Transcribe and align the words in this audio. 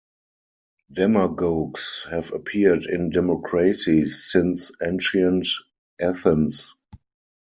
Demagogues 0.91 2.07
have 2.09 2.31
appeared 2.33 2.85
in 2.85 3.11
democracies 3.11 4.31
since 4.31 4.71
ancient 4.83 5.47
Athens. 6.01 6.73